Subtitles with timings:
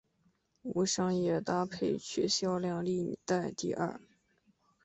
[0.63, 4.01] 无商业搭配曲销售历代第二。